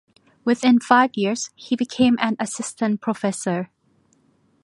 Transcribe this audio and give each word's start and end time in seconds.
Within 0.43 0.79
five 0.79 1.11
years 1.13 1.51
he 1.53 1.75
became 1.75 2.17
an 2.19 2.35
Assistant 2.39 3.01
Professor. 3.01 3.69